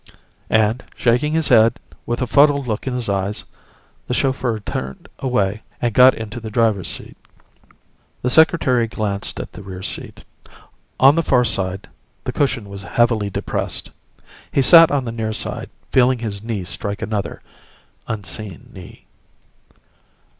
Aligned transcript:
And, 0.49 0.83
shaking 0.95 1.33
his 1.33 1.49
head, 1.49 1.79
with 2.07 2.23
a 2.23 2.25
fuddled 2.25 2.65
look 2.65 2.87
in 2.87 2.95
his 2.95 3.07
eyes, 3.07 3.43
the 4.07 4.15
chauffeur 4.15 4.59
turned 4.59 5.07
away 5.19 5.61
and 5.79 5.93
got 5.93 6.15
into 6.17 6.39
the 6.39 6.49
driver's 6.49 6.87
seat. 6.87 7.15
The 8.23 8.31
Secretary 8.31 8.87
glanced 8.87 9.39
at 9.39 9.53
the 9.53 9.61
rear 9.61 9.83
seat. 9.83 10.25
On 10.99 11.13
the 11.13 11.21
far 11.21 11.45
side, 11.45 11.87
the 12.23 12.31
cushion 12.31 12.67
was 12.67 12.81
heavily 12.81 13.29
depressed. 13.29 13.91
He 14.51 14.63
sat 14.63 14.89
on 14.89 15.05
the 15.05 15.11
near 15.11 15.33
side, 15.33 15.69
feeling 15.91 16.17
his 16.17 16.41
knee 16.41 16.63
strike 16.63 17.03
another, 17.03 17.43
unseen 18.07 18.71
knee. 18.73 19.05